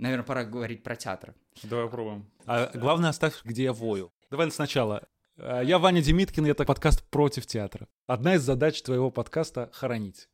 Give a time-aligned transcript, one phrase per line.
[0.00, 1.34] Наверное, пора говорить про театр.
[1.62, 2.24] Давай попробуем.
[2.46, 4.10] А главное оставь, где я вою.
[4.30, 5.06] Давай сначала.
[5.38, 7.86] А, Я Ваня Демиткин, и это подкаст «Против театра».
[8.06, 10.26] Одна из задач твоего подкаста— хоронить.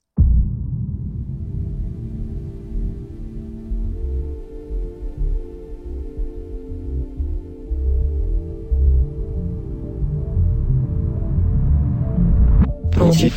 [12.92, 13.34] против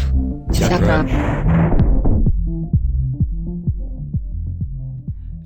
[0.54, 1.39] театра.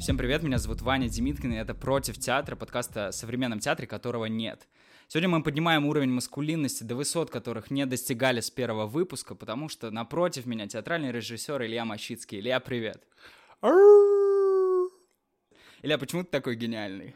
[0.04, 4.26] Всем привет, меня зовут Ваня Демиткин, и это «Против театра», подкаста о современном театре, которого
[4.26, 4.68] нет.
[5.08, 9.92] Сегодня мы поднимаем уровень маскулинности до высот, которых не достигали с первого выпуска, потому что
[9.92, 12.42] напротив меня театральный режиссер Илья Мощицкий.
[12.42, 13.02] Илья, привет.
[15.82, 17.16] Илья, почему ты такой гениальный?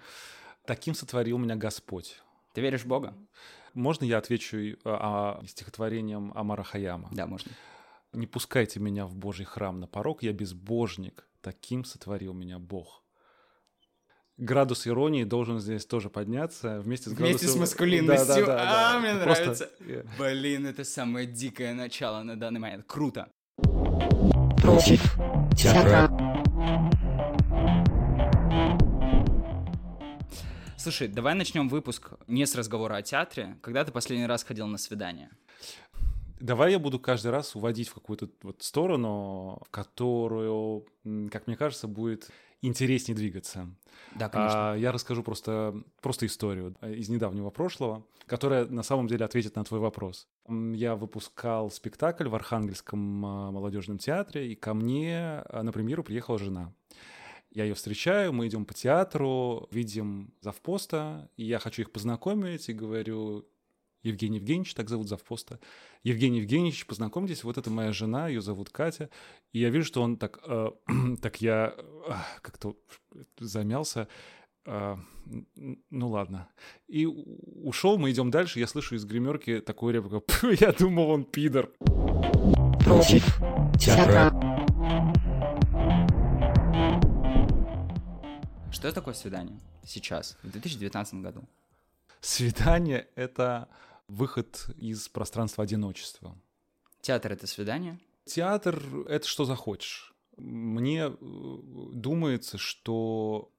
[0.66, 2.22] Таким сотворил меня Господь.
[2.54, 3.14] Ты веришь в Бога?
[3.74, 7.10] Можно я отвечу э, а, стихотворением Амара Хаяма?
[7.12, 7.52] Да, можно.
[8.14, 13.04] «Не пускайте меня в Божий храм на порог, я безбожник, таким сотворил меня Бог».
[14.38, 18.46] Градус иронии должен здесь тоже подняться вместе с Вместе с градусом- маскулинностью.
[18.46, 19.00] Да, да, да, а, да.
[19.00, 19.70] мне Просто, нравится.
[19.80, 22.86] э, Блин, это самое дикое начало на данный момент.
[22.88, 23.32] Круто.
[24.62, 25.02] Против
[25.58, 26.08] театра.
[30.78, 33.58] Слушай, давай начнем выпуск не с разговора о театре.
[33.62, 35.30] Когда ты последний раз ходил на свидание?
[36.40, 40.86] Давай я буду каждый раз уводить в какую-то вот сторону, в которую,
[41.32, 42.30] как мне кажется, будет
[42.62, 43.70] интереснее двигаться.
[44.16, 44.72] Да, конечно.
[44.72, 49.56] А, я расскажу просто, просто историю э, из недавнего прошлого, которая на самом деле ответит
[49.56, 50.28] на твой вопрос.
[50.48, 56.38] Я выпускал спектакль в Архангельском а, молодежном театре, и ко мне а, на премьеру приехала
[56.38, 56.74] жена.
[57.52, 62.74] Я ее встречаю, мы идем по театру, видим завпоста, и я хочу их познакомить, и
[62.74, 63.48] говорю,
[64.08, 65.60] Евгений Евгеньевич, так зовут завпоста.
[66.04, 69.10] Евгений Евгеньевич, познакомьтесь, вот это моя жена, ее зовут Катя.
[69.54, 70.72] И я вижу, что он так, э,
[71.22, 72.76] так я э, как-то
[73.40, 74.08] замялся.
[74.66, 74.98] Э,
[75.90, 76.50] ну ладно.
[76.88, 80.22] И ушел, мы идем дальше, я слышу из гримерки такую реплику.
[80.28, 81.72] «Пф, Я думал, он пидор.
[82.84, 83.24] Против
[83.80, 84.32] театра.
[88.72, 91.44] Что такое свидание сейчас, в 2019 году?
[92.22, 93.68] Свидание— это
[94.08, 96.36] выход из пространства одиночества.
[97.02, 98.00] Театр— это свидание?
[98.26, 100.14] Театр— это что захочешь.
[100.38, 103.52] Мне э, думается, что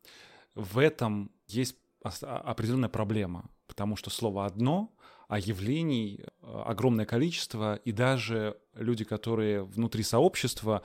[0.55, 4.95] в этом есть а- определенная проблема, потому что слово одно,
[5.29, 10.83] а явлений э, огромное количество, и даже люди, которые внутри сообщества,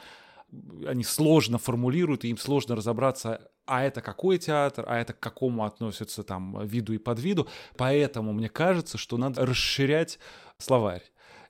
[0.86, 5.66] они сложно формулируют, и им сложно разобраться, а это какой театр, а это к какому
[5.66, 7.48] относится там виду и подвиду.
[7.78, 10.20] Поэтому мне кажется, что надо расширять
[10.58, 11.04] словарь.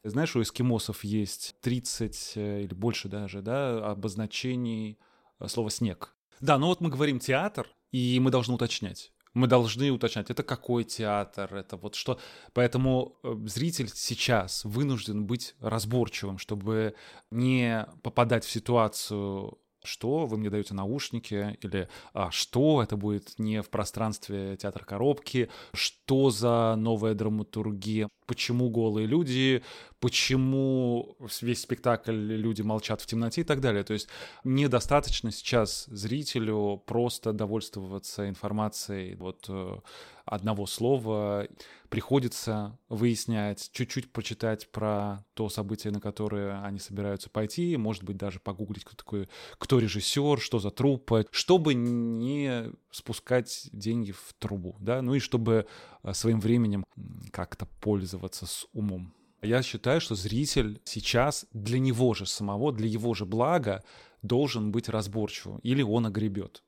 [0.04, 5.00] Знаешь, у эскимосов есть 30 э, или больше даже, да, обозначений
[5.40, 6.16] э, слова «снег».
[6.42, 9.14] Да, ну вот мы говорим «театр», и мы должны уточнять.
[9.34, 12.20] Мы должны уточнять, это какой театр, это вот что.
[12.54, 16.94] Поэтому э, зритель сейчас вынужден быть разборчивым, чтобы
[17.32, 23.62] не попадать в ситуацию что вы мне даете наушники, или а, что это будет не
[23.62, 29.64] в пространстве театра коробки, что за новая драматургия, почему голые люди,
[30.04, 33.86] почему весь спектакль люди молчат в темноте и так далее.
[33.86, 34.10] То есть
[34.44, 39.78] недостаточно сейчас зрителю просто довольствоваться информацией вот э,
[40.26, 41.48] одного слова.
[41.88, 48.42] Приходится выяснять, чуть-чуть почитать про то событие, на которое они собираются пойти, может быть, даже
[48.42, 55.02] погуглить, кто такой, кто режиссер, что за труппа, чтобы не спускать деньги в трубу, да,
[55.02, 55.66] ну и чтобы
[56.04, 56.84] э, своим временем
[57.32, 59.14] как-то пользоваться с умом.
[59.44, 63.84] Я считаю, что зритель сейчас для него же самого, для его же блага
[64.22, 66.64] должен быть разборчивым, или он огребет.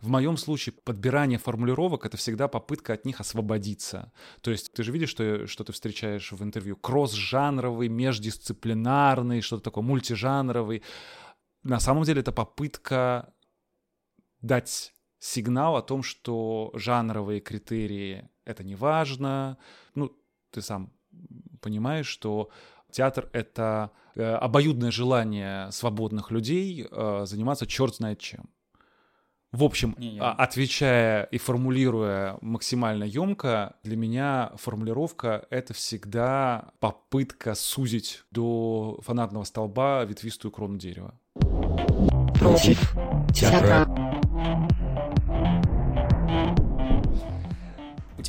[0.00, 4.12] В моем случае подбирание формулировок— это всегда попытка от них освободиться.
[4.40, 6.76] То есть ты же видишь, что, что ты встречаешь в интервью.
[6.76, 10.84] Кросс-жанровый, междисциплинарный, что-то такое, мультижанровый.
[11.64, 13.34] На самом деле это попытка
[14.40, 19.58] дать сигнал о том, что жанровые критерии— это не важно.
[19.96, 20.16] Ну,
[20.50, 20.92] ты сам
[21.60, 22.50] понимаешь, что
[22.90, 28.50] театр— это э, обоюдное желание свободных людей э, заниматься черт знает чем.
[29.52, 36.72] В общем, Не, я- а, отвечая и формулируя максимально емко, для меня формулировка— это всегда
[36.80, 41.14] попытка сузить до фонарного столба ветвистую крону дерева.
[42.38, 42.94] Против
[43.34, 43.86] театра.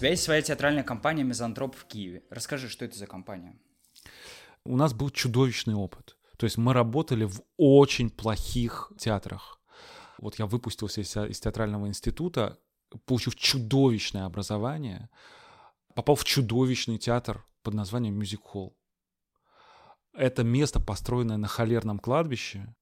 [0.03, 2.23] Тебя есть своя театральная компания «Мизантроп» в Киеве.
[2.29, 3.57] Расскажи, что это за компания?
[4.65, 6.17] У нас был чудовищный опыт.
[6.35, 9.61] То есть мы работали в очень плохих театрах.
[10.17, 12.59] Вот я выпустился из, из театрального института,
[13.05, 15.09] получив чудовищное образование,
[15.95, 18.73] попал в чудовищный театр под названием Hall.
[20.11, 22.75] Это место, построенное на холерном кладбище.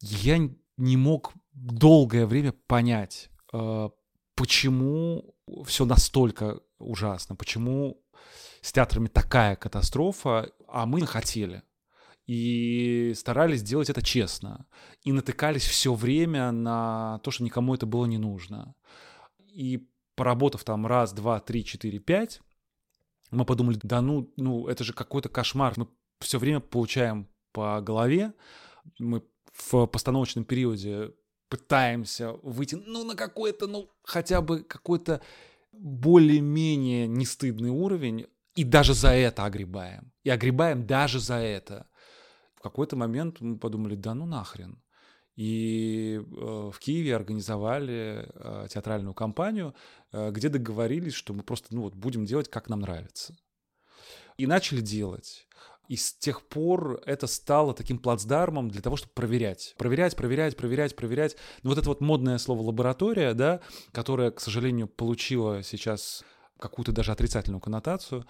[0.00, 0.38] Я
[0.76, 3.88] не мог долгое время понять, э,
[4.36, 5.33] почему
[5.64, 8.02] все настолько ужасно, почему
[8.60, 11.62] с театрами такая катастрофа, а мы хотели.
[12.26, 14.66] И старались делать это честно.
[15.02, 18.74] И натыкались все время на то, что никому это было не нужно.
[19.52, 22.40] И поработав там раз, два, три, четыре, пять,
[23.30, 25.74] мы подумали, да ну, ну это же какой-то кошмар.
[25.76, 25.88] Мы
[26.20, 28.32] все время получаем по голове.
[28.98, 31.12] Мы в постановочном периоде
[31.48, 35.20] пытаемся выйти, ну, на какой-то, ну, хотя бы какой-то
[35.72, 40.12] более-менее нестыдный уровень, и даже за это огребаем.
[40.22, 41.88] И огребаем даже за это.
[42.54, 44.80] В какой-то момент мы подумали, да ну нахрен.
[45.36, 46.20] И э,
[46.72, 49.74] в Киеве организовали э, театральную компанию,
[50.12, 53.36] э, где договорились, что мы просто ну, вот, будем делать, как нам нравится.
[54.36, 55.48] И начали делать.
[55.88, 59.74] И с тех пор это стало таким плацдармом для того, чтобы проверять.
[59.76, 61.36] Проверять, проверять, проверять, проверять.
[61.62, 63.60] Ну, вот это вот модное слово «лаборатория», да,
[63.92, 66.24] которое, к сожалению, получило сейчас
[66.58, 68.26] какую-то даже отрицательную коннотацию.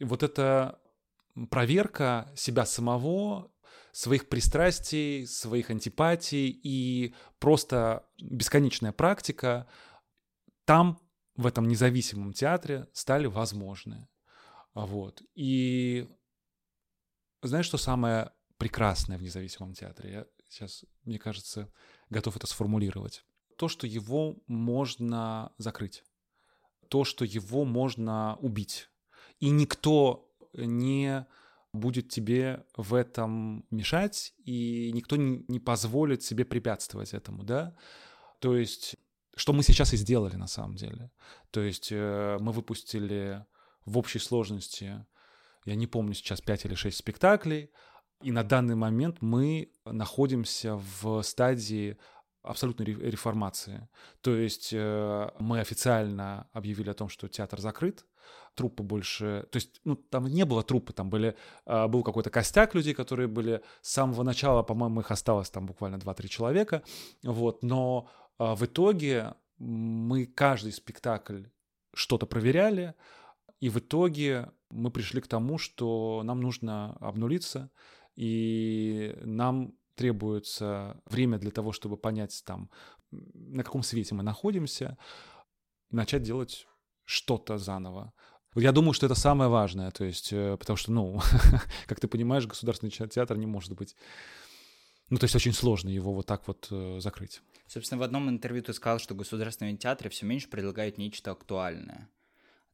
[0.00, 0.78] Вот эта
[1.50, 3.50] проверка себя самого,
[3.92, 9.66] своих пристрастий, своих антипатий и просто бесконечная практика
[10.64, 10.98] там,
[11.36, 14.08] в этом независимом театре, стали возможны.
[14.74, 15.22] Вот.
[15.34, 16.08] И
[17.48, 20.12] знаешь, что самое прекрасное в независимом театре?
[20.12, 21.70] Я сейчас, мне кажется,
[22.10, 23.24] готов это сформулировать.
[23.56, 26.04] То, что его можно закрыть.
[26.88, 28.88] То, что его можно убить.
[29.40, 31.26] И никто не
[31.72, 37.76] будет тебе в этом мешать, и никто не позволит себе препятствовать этому, да?
[38.38, 38.96] То есть,
[39.34, 41.10] что мы сейчас и сделали на самом деле.
[41.50, 43.44] То есть э, мы выпустили
[43.84, 45.04] в общей сложности
[45.64, 47.70] я не помню сейчас 5 или 6 спектаклей,
[48.22, 51.98] и на данный момент мы находимся в стадии
[52.42, 53.88] абсолютной реформации.
[54.20, 58.04] То есть э, мы официально объявили о том, что театр закрыт,
[58.54, 59.46] труппы больше...
[59.50, 63.28] То есть, ну, там не было труппы, там были, э, был какой-то костяк людей, которые
[63.28, 66.82] были с самого начала, по-моему, их осталось там буквально 2-3 человека,
[67.22, 68.08] вот, но
[68.38, 71.44] э, в итоге мы каждый спектакль
[71.94, 72.94] что-то проверяли,
[73.60, 77.70] и в итоге мы пришли к тому, что нам нужно обнулиться,
[78.16, 82.70] и нам требуется время для того, чтобы понять там,
[83.10, 84.98] на каком свете мы находимся,
[85.90, 86.66] начать делать
[87.04, 88.12] что-то заново.
[88.56, 91.20] Я думаю, что это самое важное, то есть, э, потому что, ну,
[91.86, 93.96] как ты понимаешь, государственный театр не может быть,
[95.10, 97.42] ну, то есть очень сложно его вот так вот э, закрыть.
[97.66, 102.08] Собственно, в одном интервью ты сказал, что государственные театры все меньше предлагают нечто актуальное.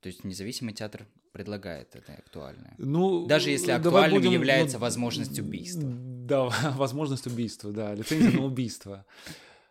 [0.00, 2.74] То есть независимый театр предлагает это актуальное.
[2.78, 5.82] Ну, Даже если актуальным будем, является ну, возможность убийства.
[5.84, 6.44] Да,
[6.76, 9.04] возможность убийства, да, лицензия на убийство.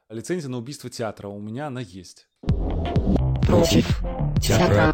[0.08, 2.28] Лицензия на убийство театра у меня она есть.
[3.42, 3.88] Против
[4.40, 4.94] театра.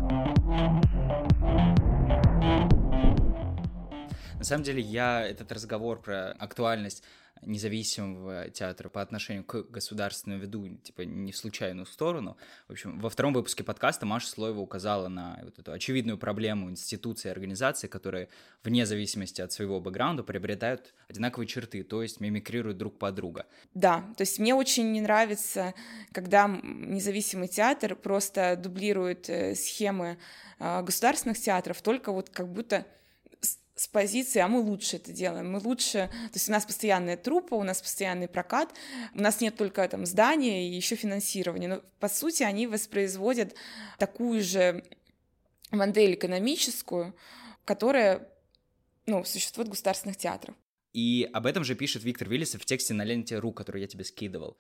[4.38, 7.04] На самом деле я этот разговор про актуальность
[7.42, 12.38] независимого театра по отношению к государственному веду, типа, не в случайную сторону.
[12.68, 17.30] В общем, во втором выпуске подкаста Маша Слоева указала на вот эту очевидную проблему институций
[17.30, 18.30] и организаций, которые
[18.64, 23.46] вне зависимости от своего бэкграунда приобретают одинаковые черты, то есть мимикрируют друг под друга.
[23.74, 25.74] Да, то есть мне очень не нравится,
[26.12, 30.18] когда независимый театр просто дублирует э, схемы
[30.60, 32.86] а, государственных театров, только вот как будто
[33.76, 37.56] с позиции, а мы лучше это делаем, мы лучше, то есть у нас постоянная трупа,
[37.56, 38.74] у нас постоянный прокат,
[39.14, 43.54] у нас нет только там здания и еще финансирования, но по сути они воспроизводят
[44.00, 44.84] такую же
[45.72, 47.16] модель экономическую,
[47.66, 48.30] которая
[49.08, 50.56] ну, существует в государственных театрах.
[50.94, 54.06] И об этом же пишет Виктор Виллисов в тексте на ленте .ру, который я тебе
[54.06, 54.58] скидывал.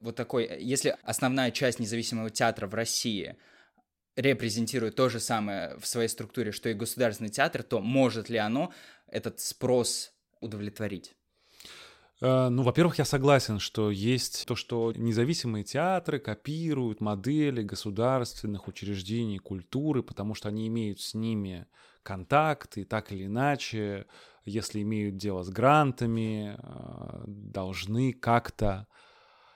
[0.00, 3.36] Вот такой, если основная часть независимого театра в России—
[4.20, 8.72] репрезентирует то же самое в своей структуре, что и государственный театр, то может ли оно
[9.06, 11.14] этот спрос удовлетворить?
[12.20, 19.38] Э, ну, во-первых, я согласен, что есть то, что независимые театры копируют модели государственных учреждений
[19.38, 21.66] культуры, потому что они имеют с ними
[22.02, 24.06] контакты, так или иначе,
[24.44, 28.86] если имеют дело с грантами, э, должны как-то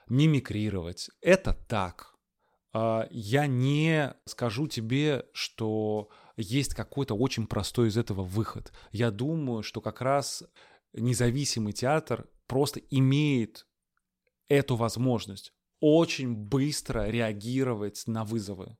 [0.07, 1.09] мимикрировать.
[1.21, 2.14] Это так.
[2.77, 8.73] А, я не скажу тебе, что есть какой-то очень простой из этого выход.
[8.91, 10.43] Я думаю, что как раз
[10.91, 13.65] независимый театр просто имеет
[14.49, 15.53] эту возможность.
[15.79, 18.77] очень быстро реагировать на вызовы.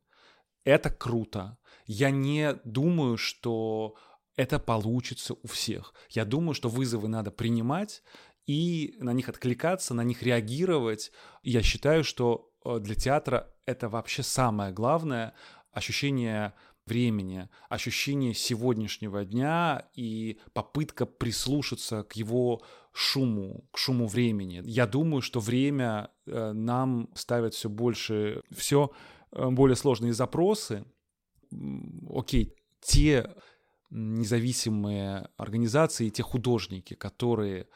[0.63, 1.57] Это круто.
[1.85, 3.95] Я не думаю, что
[4.35, 5.93] это получится у всех.
[6.09, 8.01] Я думаю, что вызовы надо принимать
[8.45, 11.11] и на них откликаться, на них реагировать.
[11.43, 15.33] Я считаю, что э, для театра это вообще самое главное
[15.71, 16.53] ощущение
[16.85, 24.61] времени, ощущение сегодняшнего дня и попытка прислушаться к его шуму, к шуму времени.
[24.65, 28.91] Я думаю, что время э, нам ставит все больше, все
[29.31, 30.85] э, более сложные запросы.
[32.09, 33.33] Окей, те
[33.89, 37.67] независимые организации, те художники, которые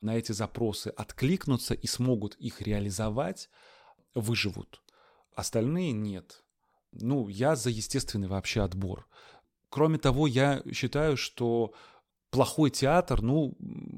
[0.00, 3.48] на эти запросы откликнутся и смогут их реализовать,
[4.14, 4.82] выживут.
[5.36, 6.42] Остальные нет.
[6.92, 9.06] Ну, я за естественный вообще отбор.
[9.68, 11.74] Кроме того, я считаю, что
[12.30, 13.54] плохой театр, ну,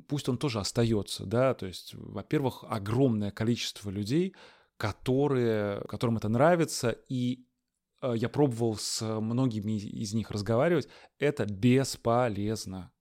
[0.08, 4.34] пусть он тоже остается, да, то есть, во-первых, огромное количество людей,
[4.76, 7.46] которые, которым это нравится, и
[8.02, 10.88] э, я пробовал с многими из них разговаривать,
[11.20, 12.92] это бесполезно.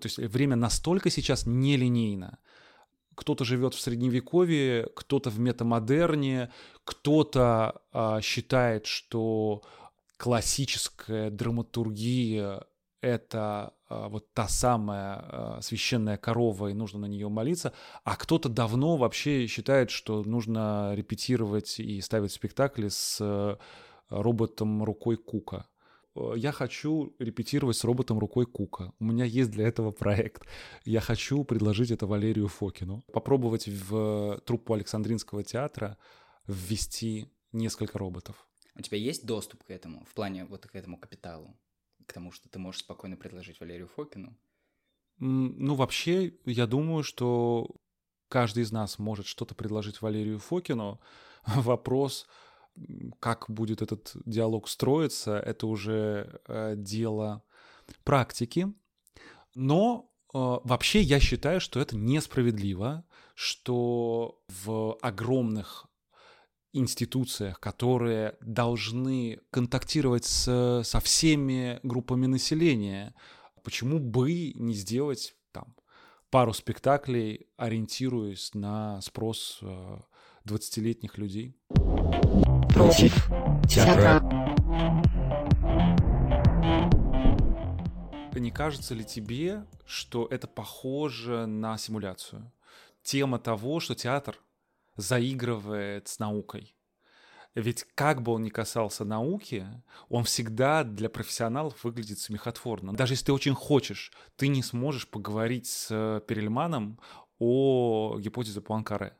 [0.00, 2.38] То есть время настолько сейчас нелинейно,
[3.14, 6.50] кто-то живет в средневековье, кто-то в метамодерне,
[6.84, 9.62] кто-то а, считает, что
[10.16, 12.64] классическая драматургия
[13.00, 17.72] это а, вот та самая а, священная корова, и нужно на нее молиться,
[18.04, 23.58] а кто-то давно вообще считает, что нужно репетировать и ставить спектакли с а,
[24.10, 25.66] роботом рукой Кука.
[26.20, 28.92] Э, я хочу репетировать с роботом рукой Кука.
[28.98, 30.42] У меня есть для этого проект.
[30.84, 33.02] Я хочу предложить это Валерию Фокину.
[33.12, 35.96] Попробовать в труппу Александринского театра
[36.46, 38.46] ввести несколько роботов.
[38.74, 41.56] У тебя есть доступ к этому, в плане вот к этому капиталу?
[42.06, 44.36] К тому, что ты можешь спокойно предложить Валерию Фокину?
[45.18, 47.70] Ну, вообще, я думаю, что
[48.28, 51.00] каждый из нас может что-то предложить Валерию Фокину.
[51.46, 52.26] Вопрос,
[53.18, 57.42] как будет этот диалог строиться, это уже э, дело
[58.04, 58.72] практики.
[59.54, 65.86] Но э, вообще я считаю, что это несправедливо, что в огромных
[66.72, 73.14] институциях, которые должны контактировать с, со всеми группами населения,
[73.64, 75.74] почему бы не сделать там
[76.30, 79.60] пару спектаклей, ориентируясь на спрос
[80.46, 81.56] 20-летних э, людей?
[82.80, 83.30] Против
[83.68, 84.22] театра.
[88.34, 92.50] Не кажется ли тебе, что это похоже на симуляцию?
[93.02, 94.38] Тема того, что театр
[94.96, 96.74] заигрывает с наукой.
[97.54, 99.66] Ведь как бы он ни касался науки,
[100.08, 102.94] он всегда для профессионалов выглядит смехотворно.
[102.94, 106.98] Даже если ты очень хочешь, ты не сможешь поговорить с Перельманом
[107.38, 109.16] о гипотезе Пуанкаре.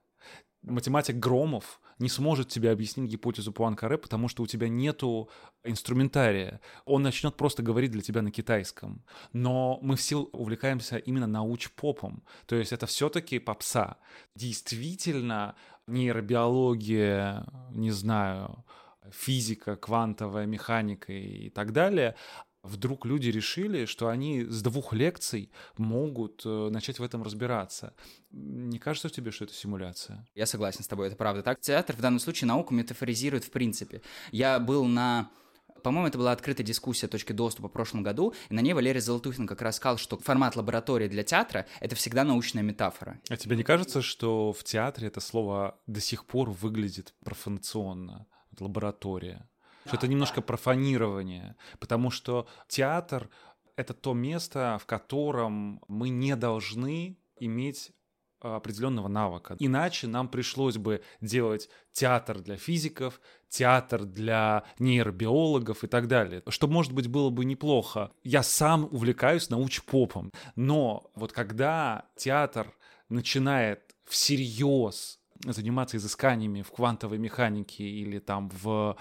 [0.62, 5.28] Математик Громов не сможет тебе объяснить гипотезу Пуанкаре, потому что у тебя нету
[5.62, 6.60] инструментария.
[6.86, 9.04] Он начнет просто говорить для тебя на китайском.
[9.32, 12.22] Но мы все увлекаемся именно науч-попом.
[12.46, 13.98] То есть это все-таки попса.
[14.34, 15.54] Действительно,
[15.86, 18.64] нейробиология, не знаю,
[19.10, 22.14] физика, квантовая механика и так далее,
[22.62, 27.94] вдруг люди решили, что они с двух лекций могут э, начать в этом разбираться.
[28.30, 30.26] Не кажется тебе, что это симуляция?
[30.34, 31.60] Я согласен с тобой, это правда так.
[31.60, 34.02] Театр в данном случае науку метафоризирует в принципе.
[34.30, 35.30] Я был на
[35.82, 39.46] по-моему, это была открытая дискуссия точки доступа в прошлом году, и на ней Валерий Золотухин
[39.46, 43.18] как раз сказал, что формат лаборатории для театра— это всегда научная метафора.
[43.30, 48.26] А тебе не кажется, что в театре это слово до сих пор выглядит профанационно?
[48.58, 49.48] Лаборатория
[49.90, 53.28] что это немножко профанирование, потому что театр—
[53.76, 57.90] это то место, в котором мы не должны иметь
[58.40, 59.56] определенного навыка.
[59.58, 66.42] Иначе нам пришлось бы делать театр для физиков, театр для нейробиологов и так далее.
[66.48, 68.12] Что, может быть, было бы неплохо.
[68.22, 72.72] Я сам увлекаюсь научпопом, но вот когда театр
[73.08, 78.96] начинает всерьез заниматься изысканиями в квантовой механике или там в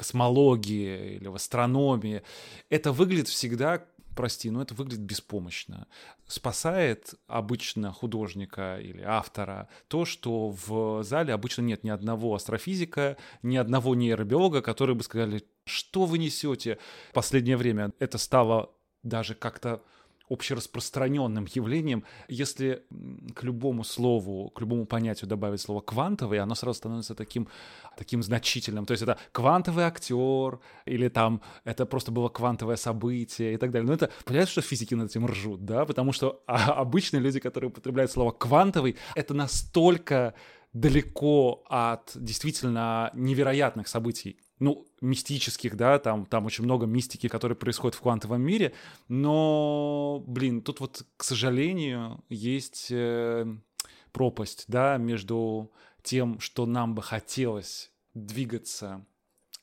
[0.00, 2.22] космологии или в астрономии,
[2.70, 3.84] это выглядит всегда
[4.16, 5.86] прости, но это выглядит беспомощно.
[6.26, 13.58] Спасает обычно художника или автора то, что в зале обычно нет ни одного астрофизика, ни
[13.58, 16.78] одного нейробиолога, которые бы сказали, что вы несете.
[17.10, 18.70] В последнее время это стало
[19.02, 19.82] даже как-то
[20.30, 22.04] общераспространенным явлением.
[22.28, 22.84] Если
[23.34, 27.48] к любому слову, к любому понятию добавить слово квантовый, оно сразу становится таким,
[27.98, 28.86] таким значительным.
[28.86, 33.86] То есть это квантовый актер, или там это просто было квантовое событие и так далее.
[33.86, 37.70] Но это, понятно, что физики над этим ржут, да, потому что а, обычные люди, которые
[37.70, 40.34] употребляют слово квантовый, это настолько
[40.72, 47.94] далеко от действительно невероятных событий, ну, мистических, да, там, там очень много мистики, которые происходят
[47.94, 48.74] в квантовом мире,
[49.08, 53.46] но, блин, тут вот, к сожалению, есть э,
[54.12, 59.04] пропасть, да, между тем, что нам бы хотелось двигаться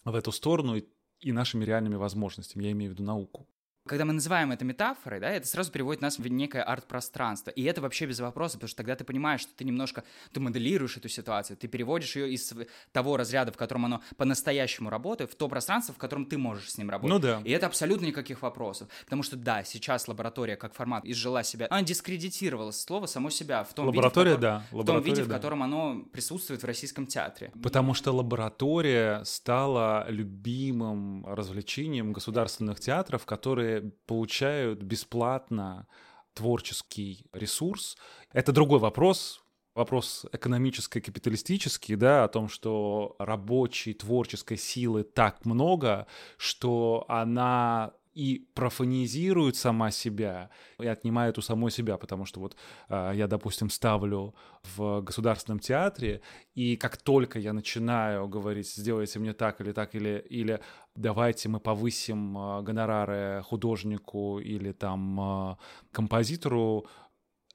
[0.06, 0.86] в эту сторону и,
[1.20, 3.48] и нашими реальными возможностями, я имею в виду науку.
[3.88, 7.52] Когда мы называем это метафорой, да, это сразу переводит нас в некое арт-пространство.
[7.52, 10.98] И это вообще без вопроса, потому что тогда ты понимаешь, что ты немножко, ты моделируешь
[10.98, 12.54] эту ситуацию, ты переводишь ее из
[12.92, 16.78] того разряда, в котором оно по-настоящему работает, в то пространство, в котором ты можешь с
[16.78, 17.14] ним работать.
[17.14, 17.42] Ну да.
[17.44, 18.90] И это абсолютно никаких вопросов.
[19.06, 23.74] Потому что, да, сейчас лаборатория как формат изжила себя, она дискредитировала слово само себя в
[23.74, 24.84] том лаборатория, виде, в котором, да.
[24.84, 25.28] в том виде, да.
[25.28, 27.52] в котором оно присутствует в российском театре.
[27.64, 35.88] Потому что лаборатория стала любимым развлечением государственных театров, которые получают бесплатно
[36.34, 37.98] творческий ресурс.
[38.32, 39.44] Это другой вопрос,
[39.74, 46.08] вопрос экономическо-капиталистический, да, о том, что рабочей творческой силы так много,
[46.38, 52.56] что она и профанизирует сама себя, и отнимает у самой себя, потому что вот
[52.90, 54.34] э, я, допустим, ставлю
[54.76, 56.22] в государственном театре,
[56.56, 60.60] и как только я начинаю говорить, сделайте мне так или так, или, или
[60.96, 65.56] давайте мы повысим э, гонорары художнику или там э,
[65.92, 66.88] композитору,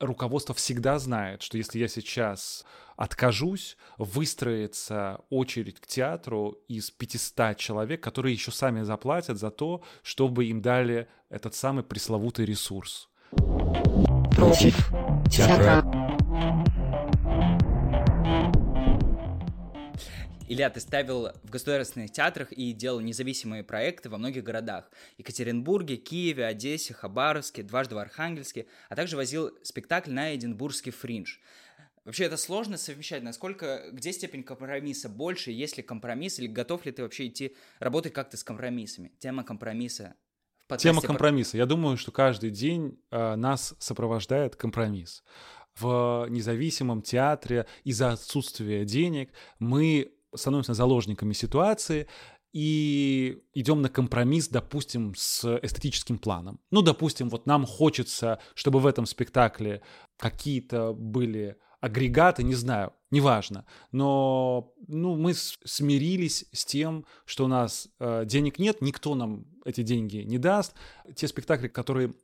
[0.02, 2.64] руководство всегда знает, что если я сейчас
[2.96, 10.46] откажусь, выстроится очередь к театру из 500 человек, которые еще сами заплатят за то, чтобы
[10.46, 13.08] им дали этот самый пресловутый ресурс.
[14.36, 14.92] Против
[15.30, 15.81] театра.
[20.52, 24.90] Илья, ты ставил в государственных театрах и делал независимые проекты во многих городах.
[25.16, 31.38] Екатеринбурге, Киеве, Одессе, Хабаровске, дважды в Архангельске, а также возил спектакль на Эдинбургский фриндж.
[32.04, 33.22] Вообще это сложно совмещать.
[33.22, 38.12] Насколько, где степень компромисса больше, есть ли компромисс, или готов ли ты вообще идти работать
[38.12, 39.10] как-то с компромиссами?
[39.20, 40.16] Тема компромисса.
[40.76, 41.56] Тема про- компромисса.
[41.56, 45.24] Я думаю, что каждый день э, нас сопровождает компромисс.
[45.76, 52.06] В независимом театре из-за отсутствия денег мы становимся заложниками ситуации
[52.52, 56.60] и идем на компромисс, допустим, с эстетическим планом.
[56.70, 59.82] Ну, допустим, вот нам хочется, чтобы в этом спектакле
[60.18, 63.64] какие-то были агрегаты, не знаю, неважно.
[63.90, 69.82] Но ну, мы смирились с тем, что у нас э, денег нет, никто нам эти
[69.82, 70.74] деньги не даст.
[71.16, 72.14] Те спектакли, которые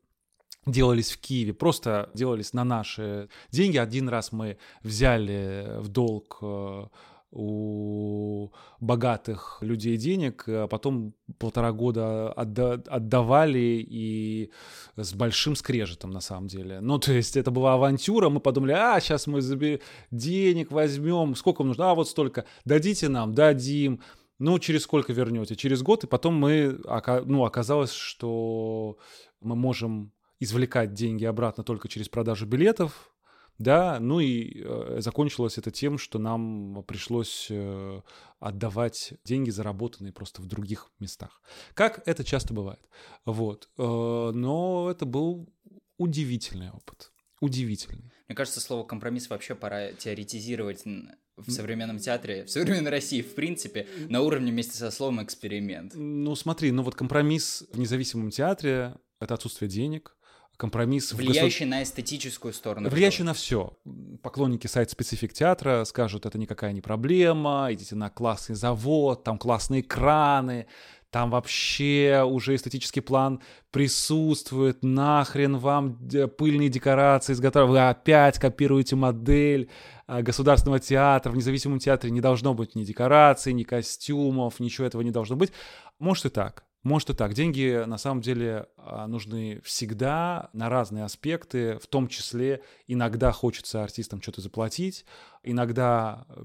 [0.67, 3.79] делались в Киеве, просто делались на наши деньги.
[3.79, 6.85] Один раз мы взяли в долг э,
[7.31, 14.51] у богатых людей денег, а потом полтора года отда- отдавали и
[14.97, 16.81] с большим скрежетом на самом деле.
[16.81, 21.59] Ну, то есть это была авантюра, мы подумали, а, сейчас мы заби- денег возьмем, сколько
[21.61, 24.01] вам нужно, а, вот столько, дадите нам, дадим,
[24.39, 25.55] ну, через сколько вернете?
[25.57, 26.81] Через год, и потом мы,
[27.25, 28.99] ну, оказалось, что
[29.41, 33.13] мы можем извлекать деньги обратно только через продажу билетов,
[33.59, 38.01] да, ну и э, закончилось это тем, что нам пришлось э,
[38.39, 41.43] отдавать деньги, заработанные просто в других местах.
[41.75, 42.89] Как это часто бывает.
[43.25, 43.69] Вот.
[43.77, 45.53] Э, но это был
[45.97, 47.13] удивительный опыт.
[47.41, 48.13] Удивительный.
[48.29, 53.87] Мне кажется, слово компромисс вообще пора теоретизировать в современном театре, в современной России, в принципе,
[54.09, 55.95] на уровне вместе со словом эксперимент.
[55.95, 60.17] Ну смотри, ну вот компромисс в независимом театре— это отсутствие денег,
[60.59, 62.91] компромисс Влияющий на эстетическую сторону.
[62.91, 63.79] Влияющий на все.
[64.23, 70.67] Поклонники сайт-специфик театра скажут, это никакая не проблема, идите на классный завод, там классные экраны,
[71.11, 73.41] там вообще уже эстетический план
[73.71, 79.71] присутствует, нахрен вам де- пыльные декорации изготавливать, вы опять копируете модель
[80.09, 85.03] а, государственного театра, в независимом театре не должно быть ни декораций, ни костюмов, ничего этого
[85.03, 85.53] не должно быть.
[86.01, 86.68] Может и так.
[86.89, 87.35] Может и так.
[87.35, 93.83] Деньги на самом деле а, нужны всегда на разные аспекты, в том числе иногда хочется
[93.85, 95.05] артистам что-то заплатить,
[95.43, 96.43] иногда э,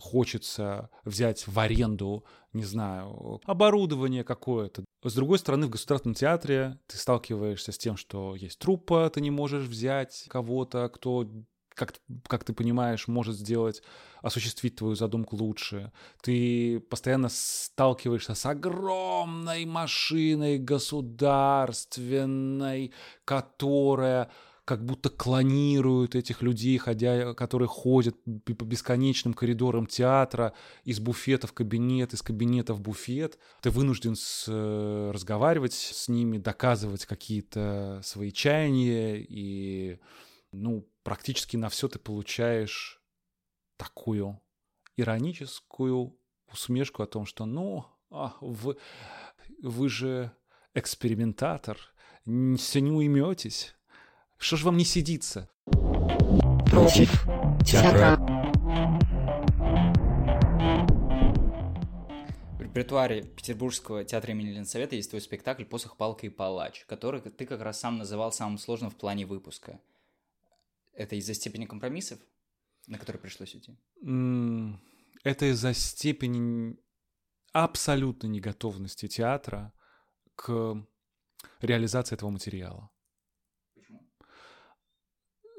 [0.00, 4.86] хочется взять в аренду, не знаю, оборудование какое-то.
[5.02, 9.30] С другой стороны, в государственном театре ты сталкиваешься с тем, что есть труппа, ты не
[9.30, 11.28] можешь взять кого-то, кто
[11.74, 11.94] как,
[12.26, 13.82] как ты понимаешь, может сделать,
[14.22, 15.92] осуществить твою задумку лучше.
[16.22, 22.92] Ты постоянно сталкиваешься с огромной машиной государственной,
[23.24, 24.30] которая
[24.64, 31.52] как будто клонируют этих людей, ходя, которые ходят по бесконечным коридорам театра, из буфета в
[31.52, 33.38] кабинет, из кабинета в буфет.
[33.60, 39.98] Ты вынужден с, э, разговаривать с ними, доказывать какие-то свои чаяния, и
[40.54, 43.02] ну, практически на все ты получаешь
[43.76, 44.40] такую
[44.96, 46.16] ироническую
[46.50, 48.76] усмешку о том, что ну, а, вы,
[49.62, 50.32] вы же
[50.74, 51.78] экспериментатор,
[52.24, 53.74] все не уйметесь.
[54.36, 55.50] Что ж вам не сидится?
[56.70, 57.10] Против
[57.66, 58.16] театра.
[62.56, 67.46] В репертуаре Петербургского театра имени Ленсовета есть твой спектакль «Посох, палка и палач», который ты
[67.46, 69.80] как раз сам называл самым сложным в плане выпуска.
[70.94, 72.18] Это из-за степени компромиссов,
[72.86, 73.76] на которые пришлось идти?
[75.24, 76.76] Это из-за степени
[77.52, 79.72] абсолютной неготовности театра
[80.34, 80.76] к
[81.60, 82.90] реализации этого материала.
[83.74, 84.10] Почему?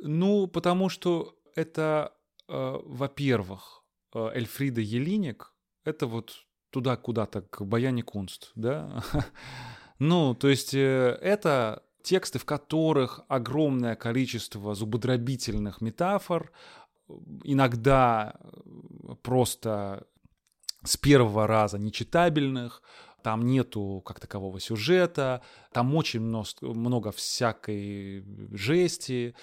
[0.02, 2.13] Ну, потому что это,
[2.48, 9.02] э, во-первых, э, Эльфрида Елиник, это вот туда куда-то, к Баяне Кунст, да?
[10.00, 16.52] ну, то есть э, это тексты, в которых огромное количество зубодробительных метафор,
[17.44, 18.36] иногда
[19.24, 20.08] просто
[20.84, 22.82] с первого раза нечитабельных,
[23.24, 25.41] там нету как такового сюжета,
[25.74, 29.36] там очень много, много всякой жести.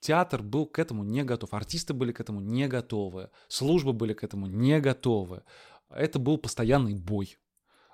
[0.00, 4.22] Театр был к этому не готов, артисты были к этому не готовы, службы были к
[4.22, 5.42] этому не готовы.
[5.90, 7.38] Это был постоянный бой.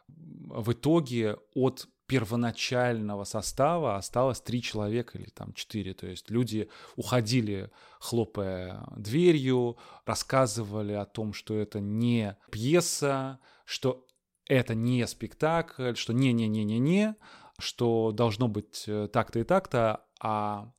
[0.08, 5.94] В итоге от первоначального состава осталось три человека или там четыре.
[5.94, 7.70] То есть люди уходили,
[8.00, 14.08] хлопая дверью, рассказывали о том, что это не пьеса, что
[14.48, 17.14] это не спектакль, что не-не-не-не-не,
[17.60, 20.72] что должно быть э, так-то и так-то, а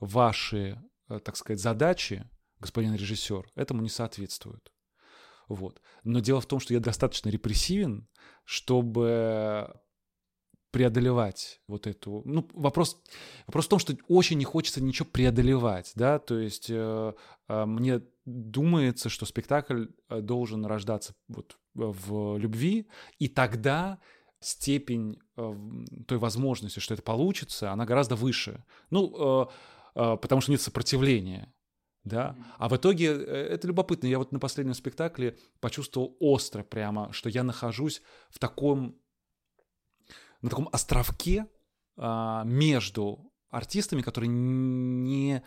[0.00, 2.28] ваши, э, так сказать, задачи,
[2.60, 4.70] господин режиссер, этому не соответствуют.
[5.48, 5.80] Вот.
[6.04, 8.06] Но дело в том, что я достаточно репрессивен,
[8.44, 9.74] чтобы
[10.70, 12.22] преодолевать вот эту...
[12.24, 13.02] Ну, вопрос,
[13.46, 17.14] вопрос в том, что очень не хочется ничего преодолевать, да, то есть э,
[17.48, 22.86] э, мне думается, что спектакль э, должен рождаться вот в любви,
[23.18, 23.98] и тогда
[24.40, 25.54] степень э,
[26.06, 28.64] той возможности, что это получится, она гораздо выше.
[28.90, 29.46] Ну, э,
[29.94, 31.52] э, потому что нет сопротивления
[32.08, 32.36] да.
[32.58, 34.06] А в итоге э, это любопытно.
[34.06, 38.98] Я вот на последнем спектакле почувствовал остро прямо, что я нахожусь в таком
[40.40, 41.46] на таком островке
[41.96, 45.42] а, между артистами, которые не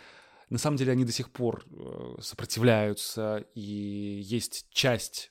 [0.50, 3.62] на самом деле они до сих пор э, сопротивляются, и
[4.22, 5.31] есть часть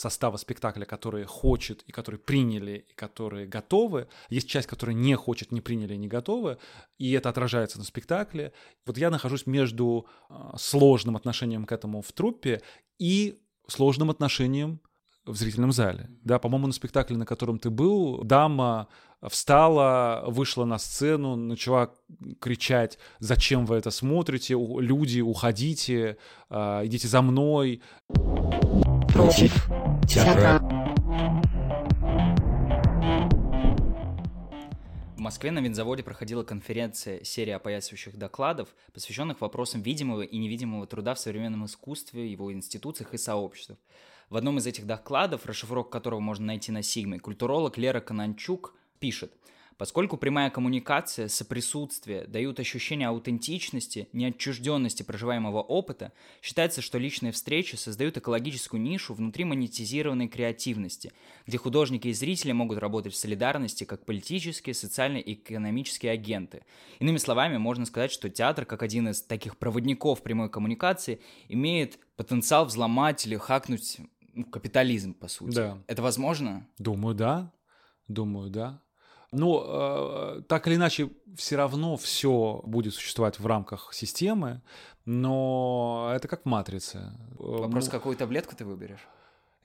[0.00, 4.08] состава спектакля, которые хочет и которые приняли, и которые готовы.
[4.30, 6.58] Есть часть, которая не хочет, не приняли, не готовы,
[6.98, 8.52] и это отражается на спектакле.
[8.86, 12.62] Вот я нахожусь между а, сложным отношением к этому в труппе
[12.98, 14.80] и сложным отношением
[15.26, 16.08] в зрительном зале.
[16.24, 18.88] Да, по-моему, на спектакле, на котором ты был, дама
[19.28, 21.92] встала, вышла на сцену, начала
[22.40, 26.16] кричать, зачем вы это смотрите, люди, уходите,
[26.48, 27.82] а, идите за мной.
[29.12, 29.68] Против
[30.08, 30.58] театра.
[35.16, 41.14] В Москве на винзаводе проходила конференция серия опоясывающих докладов, посвященных вопросам видимого и невидимого труда
[41.14, 43.78] в современном искусстве, его институциях и сообществах.
[44.28, 49.32] В одном из этих докладов, расшифровку которого можно найти на Сигме, культуролог Лера Кананчук пишет–
[49.80, 56.12] Поскольку прямая коммуникация, соприсутствие дают ощущение аутентичности, неотчужденности проживаемого опыта,
[56.42, 61.14] считается, что личные встречи создают экологическую нишу внутри монетизированной креативности,
[61.46, 66.62] где художники и зрители могут работать в солидарности как политические, социальные и экономические агенты.
[66.98, 72.66] Иными словами, можно сказать, что театр, как один из таких проводников прямой коммуникации, имеет потенциал
[72.66, 73.96] взломать или хакнуть
[74.34, 75.54] ну, капитализм, по сути.
[75.54, 75.78] Да.
[75.86, 76.68] Это возможно?
[76.76, 77.50] Думаю, да.
[78.08, 78.82] Думаю, да.
[79.32, 84.62] Но э, так или иначе, все равно все будет существовать в рамках системы,
[85.04, 87.12] но это как в матрице.
[87.38, 89.06] Вопрос, ну, какую таблетку ты выберешь?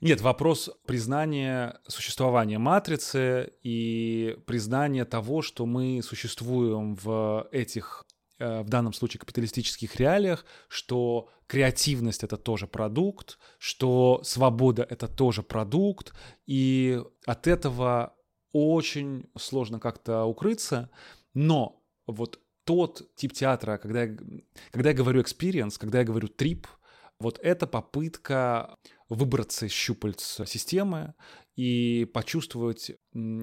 [0.00, 8.04] Нет, вопрос признания существования матрицы и признания того, что мы существуем в этих
[8.38, 15.42] э, в данном случае капиталистических реалиях, что креативность это тоже продукт, что свобода это тоже
[15.42, 16.12] продукт,
[16.44, 18.15] и от этого
[18.52, 20.90] очень сложно как-то укрыться,
[21.34, 24.16] но вот тот тип театра, когда я,
[24.70, 26.66] когда я говорю experience, когда я говорю трип,
[27.18, 28.76] вот это попытка
[29.08, 31.14] выбраться из щупальц системы
[31.54, 32.92] и почувствовать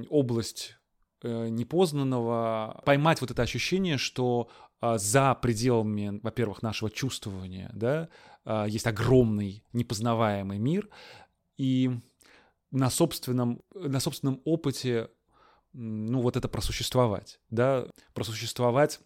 [0.10, 0.76] область
[1.24, 4.50] э, непознанного, поймать вот это ощущение, что
[4.84, 8.10] а, за пределами, во-первых, нашего чувствования, да,
[8.44, 10.90] а, есть огромный непознаваемый мир,
[11.56, 11.92] и
[12.74, 15.10] на собственном, на собственном опыте,
[15.74, 19.00] ну, вот это просуществовать, да, просуществовать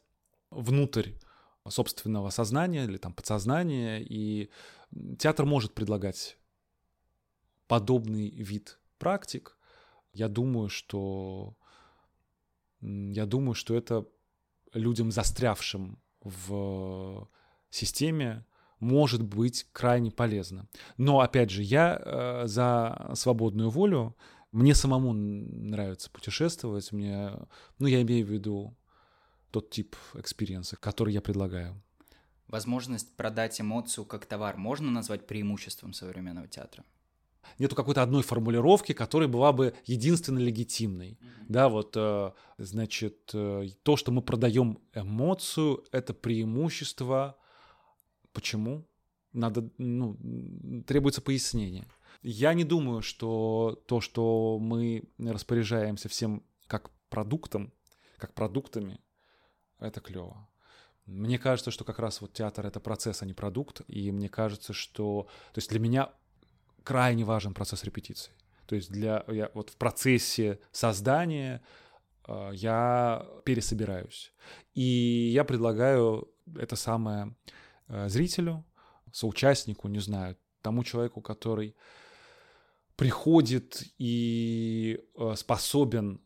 [0.52, 1.12] внутрь
[1.68, 4.50] собственного сознания или там подсознания, и
[5.20, 6.38] театр может предлагать
[7.68, 9.58] подобный вид практик.
[10.14, 11.58] Я думаю, что
[12.80, 14.08] я думаю, что это
[14.72, 17.30] людям, застрявшим в
[17.70, 18.46] системе,
[18.80, 20.68] может быть крайне полезно.
[20.98, 24.16] Но, опять же, я э, за свободную волю.
[24.52, 26.92] Мне самому нравится путешествовать.
[26.92, 27.32] Мне,
[27.80, 28.76] ну, я имею в виду
[29.52, 31.82] тот тип experience а, который я предлагаю.
[32.48, 36.84] Возможность продать эмоцию как товар можно назвать преимуществом современного театра?
[37.60, 41.12] Нету какой-то одной формулировки, которая была бы единственно легитимной.
[41.12, 41.46] Mm-hmm.
[41.50, 47.38] Да, вот, э, значит, э, то, что мы продаем эмоцию, это преимущество.
[48.38, 48.88] Почему?
[49.34, 50.16] Надо, ну,
[50.86, 51.88] требуется пояснение.
[52.22, 57.74] Я не думаю, что то, что мы распоряжаемся всем как продуктом,
[58.20, 59.00] как продуктами,
[59.80, 60.48] это клево.
[61.08, 63.82] Мне кажется, что как раз вот театр— это процесс, а не продукт.
[63.88, 65.24] И мне кажется, что...
[65.52, 66.12] То есть для меня
[66.84, 68.32] крайне важен процесс репетиции.
[68.68, 69.26] То есть для...
[69.28, 71.64] Я вот в процессе создания
[72.28, 74.32] э, я пересобираюсь.
[74.76, 77.36] И я предлагаю это самое
[77.88, 78.66] зрителю,
[79.12, 81.76] соучастнику, не знаю, тому человеку, который
[82.96, 86.22] приходит и э, способен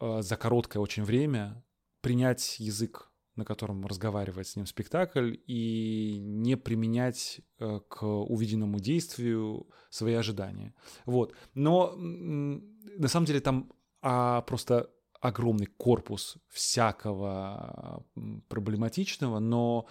[0.00, 1.64] за короткое очень время
[2.00, 9.66] принять язык на котором разговаривает с ним спектакль, и не применять э, к увиденному действию
[9.90, 10.74] свои ожидания.
[11.06, 11.34] Вот.
[11.54, 18.04] Но на самом деле там а, просто огромный корпус всякого
[18.48, 19.86] проблематичного, но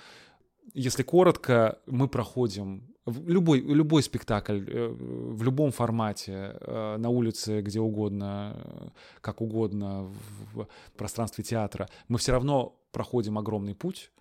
[0.74, 7.80] если коротко, мы проходим любой, любой спектакль э, в любом формате, э, на улице, где
[7.80, 10.12] угодно, как угодно,
[10.54, 14.12] в пространстве театра, мы все равно проходим огромный путь,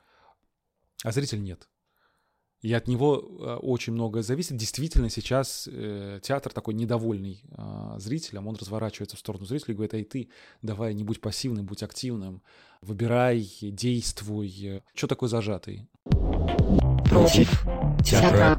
[1.04, 1.68] а зритель нет.
[2.62, 4.56] И от него э, очень многое зависит.
[4.56, 9.94] Действительно, сейчас э, театр такой недовольный э, зрителем, он разворачивается в сторону зрителя и говорит,
[9.94, 10.28] эй, ты,
[10.60, 12.42] давай, не будь пассивным, будь активным,
[12.82, 14.82] выбирай, действуй.
[14.94, 15.88] Что такое зажатый?
[17.08, 17.64] Против
[18.04, 18.56] театра.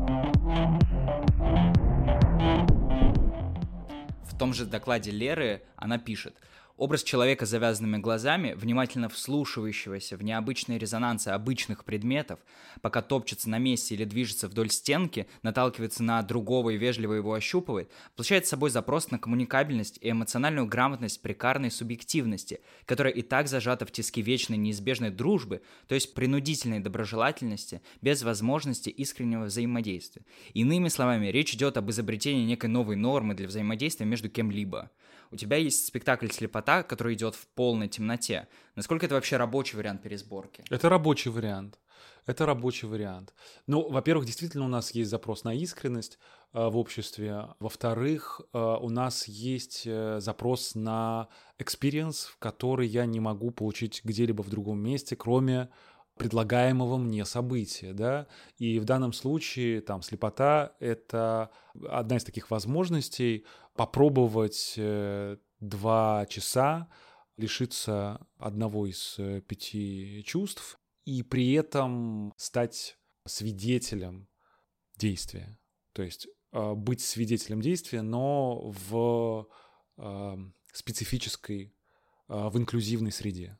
[4.25, 6.36] В том же докладе Леры она пишет–
[6.81, 12.39] Образ человека с завязанными глазами, внимательно вслушивающегося в необычные резонансы обычных предметов,
[12.81, 17.91] пока топчется на месте или движется вдоль стенки, наталкивается на другого и вежливо его ощупывает,
[18.15, 23.85] получает с собой запрос на коммуникабельность и эмоциональную грамотность прикарной субъективности, которая и так зажата
[23.85, 30.25] в тиски вечной неизбежной дружбы, то есть принудительной доброжелательности, без возможности искреннего взаимодействия.
[30.55, 34.89] Иными словами, речь идет об изобретении некой новой нормы для взаимодействия между кем-либо.
[35.31, 38.47] У тебя есть спектакль «Слепота», который идет в полной темноте.
[38.75, 40.63] Насколько это вообще рабочий вариант пересборки?
[40.69, 41.79] Это рабочий вариант.
[42.25, 43.33] Это рабочий вариант.
[43.65, 46.19] Ну, во-первых, действительно у нас есть запрос на искренность
[46.53, 47.47] э, в обществе.
[47.59, 54.43] Во-вторых, э, у нас есть э, запрос на experience, который я не могу получить где-либо
[54.43, 55.69] в другом месте, кроме
[56.17, 61.50] предлагаемого мне события, да, и в данном случае там слепота— это
[61.89, 63.45] одна из таких возможностей
[63.76, 66.89] попробовать э, два часа
[67.38, 74.28] лишиться одного из э, пяти чувств и при этом стать свидетелем
[74.97, 75.58] действия.
[75.93, 79.47] То есть э, быть свидетелем действия, но в
[80.74, 81.76] специфической,
[82.28, 83.60] в инклюзивной среде.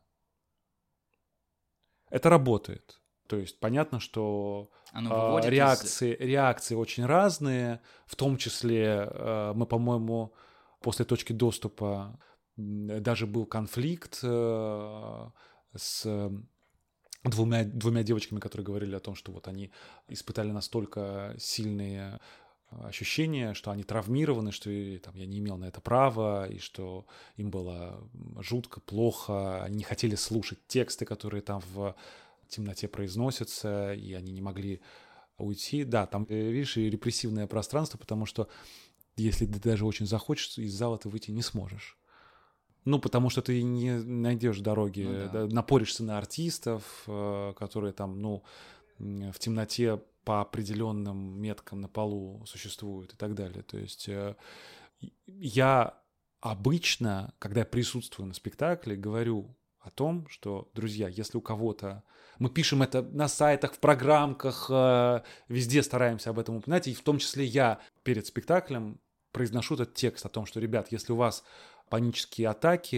[2.12, 3.02] Это работает.
[3.28, 6.19] То есть понятно, что э, реакции, из...
[6.19, 10.34] реакции очень разные, в том числе э, мы, по-моему,
[10.82, 12.19] после точки доступа
[12.58, 15.30] даже был конфликт э,
[15.76, 16.32] с
[17.24, 19.71] двумя, двумя девочками, которые говорили о том, что вот они
[20.10, 22.19] испытали настолько сильные
[22.84, 27.05] ощущение, что они травмированы, что там, я не имел на это права, и что
[27.36, 28.01] им было
[28.39, 31.95] жутко, плохо, они не хотели слушать тексты, которые там в
[32.47, 34.81] темноте произносятся, и они не могли
[35.38, 35.84] уйти.
[35.84, 38.47] Да, там, э, видишь, и репрессивное пространство, потому что
[39.17, 41.97] если ты даже очень захочешь, из зала ты выйти не сможешь.
[42.84, 45.47] Ну, потому что ты не найдешь дороги, ну, да.
[45.47, 48.43] Напоришься на артистов, э, которые там, ну,
[48.97, 53.63] в темноте по определенным меткам на полу существуют и так далее.
[53.63, 54.36] То есть э,
[55.25, 55.99] я
[56.39, 62.03] обычно, когда я присутствую на спектакле, говорю о том, что, друзья, если у кого-то...
[62.38, 67.01] Мы пишем это на сайтах, в программках, э, везде стараемся об этом упоминать, и в
[67.01, 68.99] том числе я перед спектаклем
[69.31, 71.43] произношу этот текст о том, что, ребят, если у вас
[71.89, 72.95] панические атаки,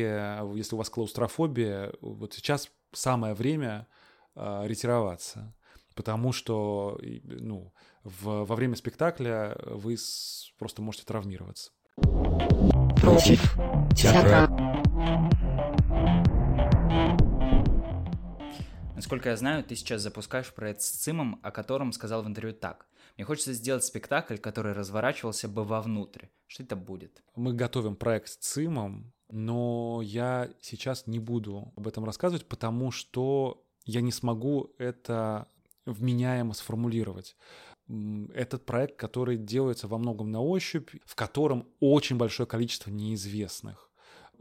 [0.56, 3.88] если у вас клаустрофобия, вот сейчас самое время
[4.36, 5.56] э, ретироваться,
[5.96, 11.72] потому что ну, в, во время спектакля вы с, просто можете травмироваться.
[13.02, 13.56] Против
[13.96, 14.50] театра.
[18.96, 22.88] Насколько я знаю, ты сейчас запускаешь проект с ЦИМом, о котором сказал в интервью так.
[23.18, 26.28] Мне хочется сделать спектакль, который разворачивался бы вовнутрь.
[26.48, 27.22] Что это будет?
[27.36, 33.64] Мы готовим проект с ЦИМом, но я сейчас не буду об этом рассказывать, потому что
[33.86, 35.48] я не смогу это
[35.86, 37.36] вменяемо сформулировать.
[38.34, 43.90] Этот проект, который делается во многом на ощупь, в котором очень большое количество неизвестных.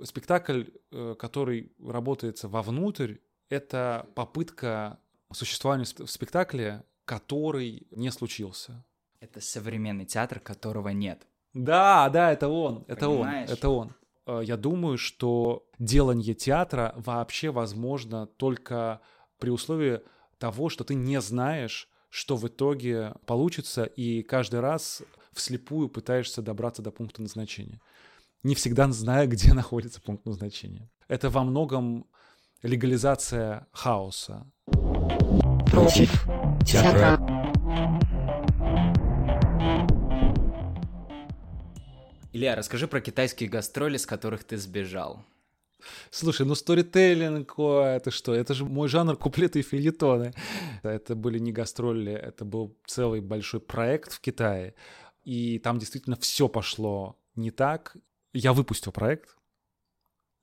[0.05, 3.17] Спектакль, э, который работается вовнутрь,
[3.49, 4.99] это попытка
[5.33, 8.85] существования в спектакле, который не случился.
[9.21, 11.27] Это современный театр, которого нет.
[11.53, 13.49] Да, да, это он, это Понимаешь?
[13.51, 13.93] он, это он.
[14.27, 19.01] Э, Я думаю, что делание театра вообще возможно только
[19.39, 20.01] при условии
[20.43, 25.03] того, что ты не знаешь, что в итоге получится, и каждый раз
[25.33, 27.81] вслепую пытаешься добраться до пункта назначения.
[28.43, 30.91] Не всегда зная, где находится пункт назначения.
[31.07, 32.07] Это во многом
[32.63, 34.51] легализация хаоса.
[35.71, 36.25] Против
[36.67, 37.21] театра.
[42.33, 45.25] Илья, расскажи про китайские гастроли, с которых ты сбежал.
[46.11, 48.35] Слушай, ну сторителлинг, это что?
[48.35, 50.33] Это же мой жанр куплеты и филитоны.
[50.83, 54.75] Это были не гастроли, это был целый большой проект в Китае.
[55.25, 57.97] И там действительно все пошло не так.
[58.33, 59.37] Я выпустил проект,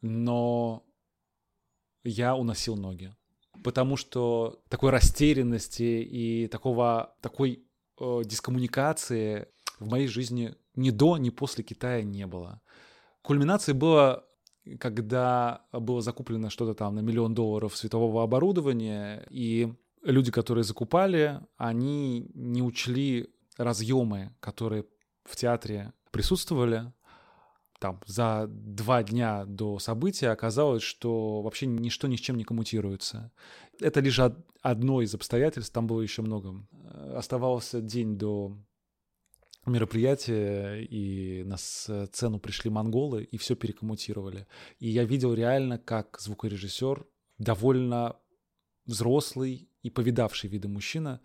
[0.01, 0.85] но
[2.03, 3.15] я уносил ноги.
[3.63, 7.65] Потому что такой растерянности и такого, такой
[7.99, 9.47] э, дискоммуникации
[9.79, 12.61] в моей жизни ни до, ни после Китая не было.
[13.21, 14.25] Кульминацией было
[14.79, 22.29] когда было закуплено что-то там на миллион долларов светового оборудования, и люди, которые закупали, они
[22.33, 24.85] не учли разъемы, которые
[25.25, 26.93] в театре присутствовали.
[27.79, 33.31] Там за два дня до события оказалось, что вообще ничто ни с чем не коммутируется.
[33.79, 36.67] Это лишь од- одно из обстоятельств, там было еще много.
[37.15, 38.57] Оставался день до
[39.65, 44.47] мероприятие, и на сцену пришли монголы и все перекоммутировали.
[44.79, 47.05] И я видел реально, как звукорежиссер,
[47.37, 48.15] довольно
[48.85, 51.21] взрослый и повидавший виды мужчина,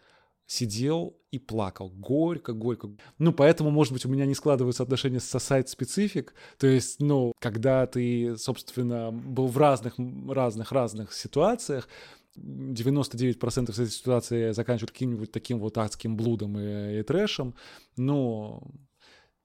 [0.47, 2.90] сидел и плакал горько-горько.
[3.18, 6.35] Ну, поэтому, может быть, у меня не складываются отношения со сайт-специфик.
[6.59, 9.94] То есть, ну, когда ты, собственно, был в разных,
[10.29, 11.88] разных, разных ситуациях,
[12.37, 17.55] 99% из этой ситуации заканчивают каким-нибудь таким вот адским блудом и, и трэшем,
[17.97, 18.62] но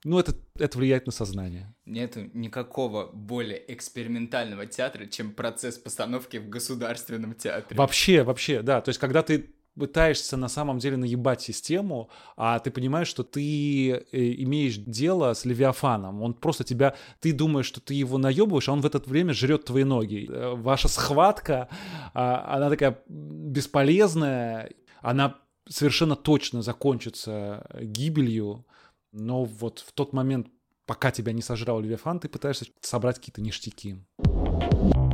[0.05, 1.75] ну, это, это влияет на сознание.
[1.85, 7.77] Нету никакого более экспериментального театра, чем процесс постановки в государственном театре.
[7.77, 8.79] Вообще, вообще, да.
[8.79, 13.91] То есть, когда ты пытаешься на самом деле наебать систему, а ты понимаешь, что ты
[13.91, 16.21] э, имеешь дело с Левиафаном.
[16.21, 16.95] Он просто тебя...
[17.19, 20.27] Ты думаешь, что ты его наебываешь, а он в это время жрет твои ноги.
[20.29, 21.69] Э, ваша схватка,
[22.13, 28.65] а, она такая бесполезная, она совершенно точно закончится гибелью,
[29.11, 30.47] но вот в тот момент,
[30.85, 34.03] пока тебя не сожрал Левиафан, ты пытаешься собрать какие-то ништяки.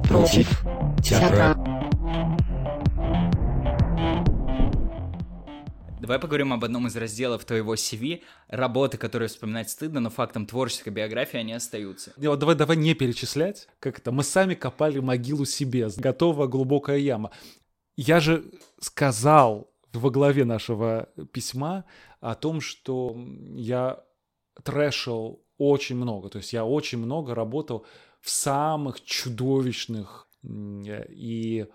[0.07, 0.63] Против
[1.03, 1.64] театра.
[6.05, 8.21] Давай поговорим об одном из разделов твоего CV.
[8.47, 12.13] Работы, которые вспоминать стыдно, но фактом творческой биографии они остаются.
[12.17, 13.67] Не, вот давай, давай не перечислять.
[13.79, 14.11] Как это?
[14.11, 15.89] Мы сами копали могилу себе.
[15.97, 17.31] Готова глубокая яма.
[17.97, 18.45] Я же
[18.79, 21.85] сказал во главе нашего письма
[22.19, 23.17] о том, что
[23.55, 24.03] я
[24.61, 26.29] трэшил очень много.
[26.29, 27.83] То есть я очень много работал
[28.21, 31.65] в самых чудовищных и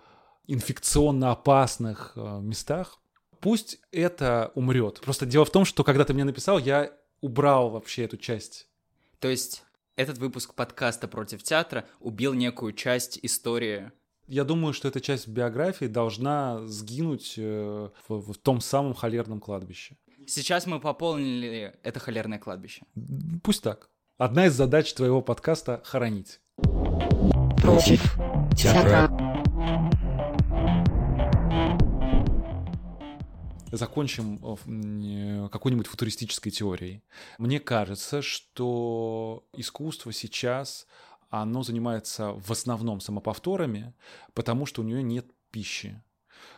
[0.47, 3.00] инфекционно опасных э, местах.
[3.41, 5.01] Пусть это умрет.
[5.01, 8.67] Просто дело в том, что когда ты мне написал, я убрал вообще эту часть.
[9.19, 9.63] То есть
[9.95, 13.91] этот выпуск подкаста «Против театра» убил некую часть истории
[14.31, 19.97] я думаю, что эта часть биографии должна сгинуть э, в, в том самом холерном кладбище.
[20.25, 22.83] Сейчас мы пополнили это холерное кладбище.
[23.43, 23.89] Пусть так.
[24.17, 26.39] Одна из задач твоего подкаста— хоронить.
[27.61, 28.17] Против
[28.55, 29.10] театра.
[33.71, 37.03] Закончим э, какой-нибудь футуристической теорией.
[37.37, 40.87] Мне кажется, что искусство сейчас
[41.29, 43.93] оно занимается в основном самоповторами,
[44.33, 46.03] потому что у нее нет пищи.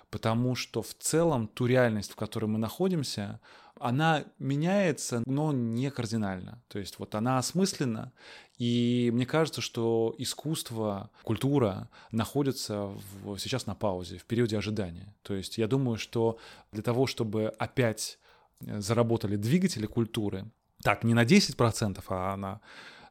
[0.09, 3.39] потому что в целом ту реальность, в которой мы находимся,
[3.83, 6.63] она меняется, но не кардинально.
[6.69, 8.13] То есть вот она осмыслена,
[8.57, 15.13] и мне кажется, что искусство, культура находятся в, сейчас на паузе, в периоде ожидания.
[15.21, 16.37] То есть я думаю, что
[16.71, 18.19] для того, чтобы опять
[18.61, 20.45] э, заработали двигатели культуры,
[20.81, 22.61] так, не на 10%, а на,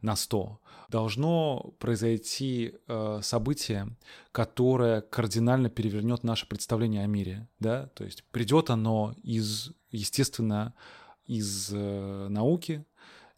[0.01, 0.57] на 100%,
[0.93, 3.89] должно произойти э, событие,
[4.31, 10.75] которое кардинально перевернет наше представление о мире, да, то есть придет оно из, естественно,
[11.25, 12.85] из э, науки,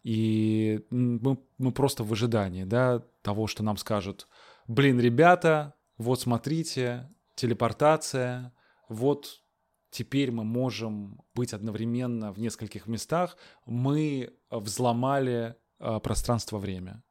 [0.03, 4.27] и мы, мы просто в ожидании, да, того, что нам скажут,
[4.67, 8.53] блин, ребята, вот смотрите, телепортация,
[8.89, 9.43] вот
[9.91, 17.01] теперь мы можем быть одновременно в нескольких местах, мы взломали э, пространство-время.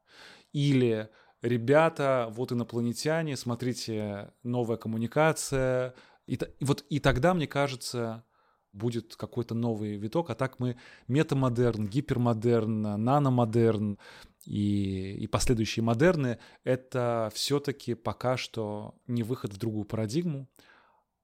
[0.55, 1.11] Или
[1.43, 5.95] ребята, вот инопланетяне, смотрите, новая коммуникация.
[6.27, 8.25] И, вот и тогда, мне кажется,
[8.73, 10.77] будет какой-то новый виток, а так мы
[11.09, 13.99] метамодерн, гипермодерн, наномодерн
[14.45, 20.49] и, и последующие модерны— это все-таки пока что не выход в другую парадигму,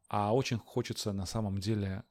[0.08, 2.02] а очень хочется на самом деле,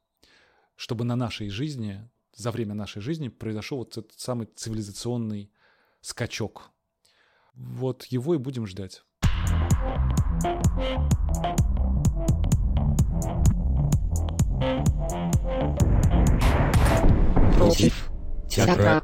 [0.78, 5.52] чтобы на нашей жизни, за время нашей жизни произошел вот этот самый цивилизационный
[6.00, 6.72] скачок,
[7.60, 9.04] вот его и будем ждать.
[17.58, 18.12] Против
[18.50, 19.04] театра.